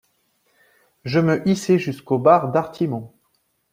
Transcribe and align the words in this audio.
Je 1.05 1.19
me 1.19 1.47
hissai 1.47 1.77
jusqu’aux 1.77 2.17
barres 2.17 2.51
d’artimon. 2.51 3.13